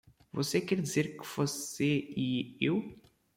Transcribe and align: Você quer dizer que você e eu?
Você 0.33 0.59
quer 0.59 0.81
dizer 0.81 1.15
que 1.15 1.23
você 1.27 2.11
e 2.17 2.57
eu? 2.59 2.97